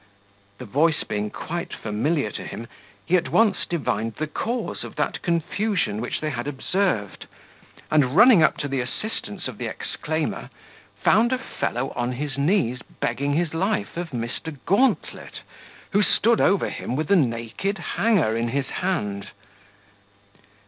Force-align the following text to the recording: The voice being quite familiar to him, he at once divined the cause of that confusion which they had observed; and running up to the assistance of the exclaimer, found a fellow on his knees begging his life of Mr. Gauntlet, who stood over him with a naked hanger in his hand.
The 0.57 0.65
voice 0.65 1.03
being 1.03 1.29
quite 1.29 1.75
familiar 1.75 2.31
to 2.31 2.43
him, 2.43 2.65
he 3.05 3.15
at 3.17 3.29
once 3.29 3.67
divined 3.67 4.15
the 4.15 4.25
cause 4.25 4.83
of 4.83 4.95
that 4.95 5.21
confusion 5.21 6.01
which 6.01 6.21
they 6.21 6.31
had 6.31 6.47
observed; 6.47 7.27
and 7.91 8.15
running 8.15 8.41
up 8.41 8.57
to 8.57 8.67
the 8.67 8.81
assistance 8.81 9.47
of 9.47 9.59
the 9.59 9.67
exclaimer, 9.67 10.49
found 11.03 11.31
a 11.31 11.37
fellow 11.37 11.91
on 11.95 12.13
his 12.13 12.35
knees 12.35 12.79
begging 12.99 13.33
his 13.33 13.53
life 13.53 13.95
of 13.95 14.09
Mr. 14.09 14.57
Gauntlet, 14.65 15.41
who 15.91 16.01
stood 16.01 16.41
over 16.41 16.69
him 16.71 16.95
with 16.95 17.11
a 17.11 17.15
naked 17.15 17.77
hanger 17.77 18.35
in 18.35 18.47
his 18.47 18.69
hand. 18.81 19.27